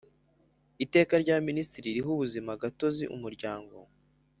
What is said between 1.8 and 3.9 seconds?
riha ubuzimagatozi Umuryango